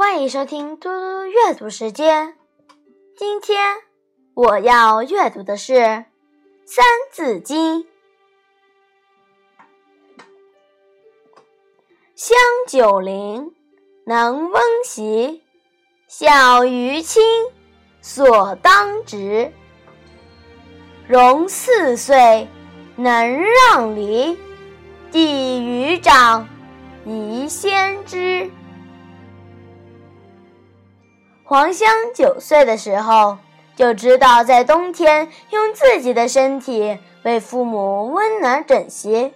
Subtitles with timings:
[0.00, 2.34] 欢迎收听嘟嘟阅读时间。
[3.18, 3.76] 今天
[4.32, 5.74] 我要阅读的是
[6.64, 7.84] 《三字经》：
[12.14, 12.34] 香
[12.66, 13.54] 九龄，
[14.06, 15.42] 能温席；
[16.08, 17.22] 小于亲，
[18.00, 19.52] 所当执。
[21.06, 22.48] 融四岁，
[22.96, 24.34] 能让梨；
[25.12, 26.48] 弟于长，
[27.04, 28.50] 宜先知。
[31.50, 33.36] 黄香九岁的时候，
[33.74, 39.34] 就知道在冬天用自己的身体为父母温暖枕席，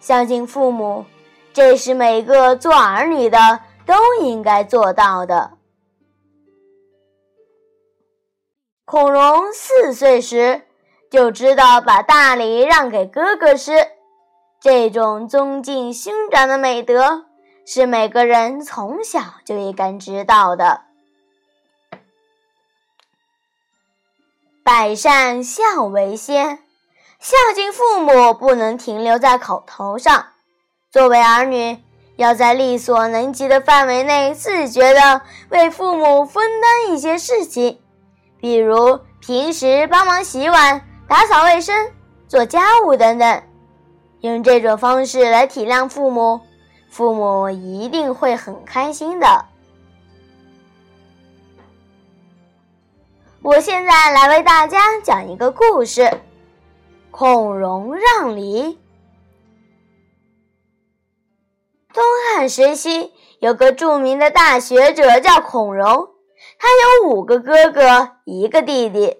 [0.00, 1.04] 孝敬父母，
[1.52, 5.58] 这是每个做儿女的都应该做到的。
[8.86, 10.62] 孔融四岁时。
[11.10, 13.72] 就知道把大礼让给哥哥吃，
[14.62, 17.26] 这种尊敬兄长的美德
[17.66, 20.91] 是每个人从小就应该知道的。
[24.74, 26.58] 百善孝为先，
[27.20, 30.28] 孝敬父母不能停留在口头上。
[30.90, 31.76] 作为儿女，
[32.16, 35.20] 要在力所能及的范围内自觉地
[35.50, 37.80] 为父母分担一些事情，
[38.40, 40.80] 比如平时帮忙洗碗。
[41.06, 41.90] 打扫卫生、
[42.26, 43.42] 做家务等等，
[44.22, 46.40] 用这种方式来体谅父母，
[46.90, 49.44] 父母一定会很开心的。
[53.44, 56.20] 我现在来为大家讲一个故事：
[57.10, 58.78] 孔融让梨。
[61.92, 62.04] 东
[62.36, 66.10] 汉时期有个著名的大学者叫孔融，
[66.56, 69.16] 他有五个哥哥，一个弟弟。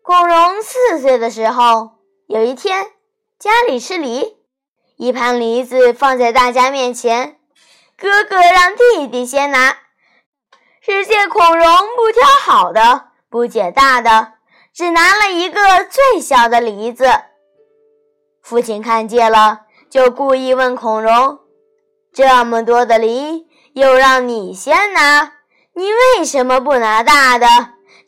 [0.00, 2.86] 孔融四岁的时候，有一天
[3.38, 4.38] 家里吃梨，
[4.96, 7.38] 一盘梨子放在大家面前，
[7.98, 9.76] 哥哥让弟弟先拿，
[10.82, 14.32] 只见孔融不挑好的，不捡大的，
[14.72, 17.06] 只拿了一个最小的梨子。
[18.42, 19.60] 父亲看见了，
[19.90, 21.38] 就故意问孔融
[22.14, 25.34] ：“这么多的梨，又让你先拿，
[25.74, 27.46] 你为什么不拿大的？”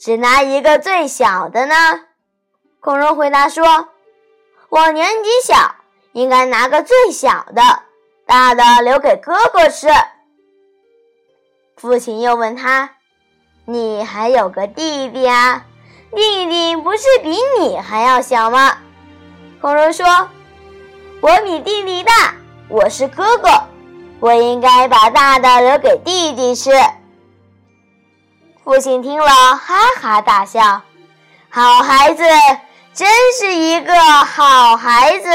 [0.00, 1.75] 只拿一个最小的呢？
[2.81, 3.91] 孔融回答说
[4.71, 5.77] ：“我年纪小，
[6.12, 7.62] 应该拿个最小的，
[8.27, 9.89] 大的留给哥哥吃。”
[11.82, 12.91] 父亲又问他
[13.66, 15.65] ：“你还有个弟弟啊？
[16.15, 18.78] 弟弟不是比你还要小吗？”
[19.60, 20.06] 孔融说
[21.21, 22.37] ：“我比弟弟大，
[22.69, 23.48] 我是哥哥，
[24.21, 26.71] 我应该把大的留给弟弟吃。”
[28.62, 30.82] 父亲听了，哈哈大笑
[31.50, 32.22] ：“好孩子，
[32.94, 35.26] 真是一个好孩子。”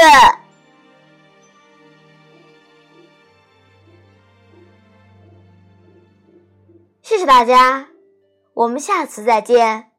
[7.08, 7.88] 谢谢大家，
[8.52, 9.92] 我们下次再见。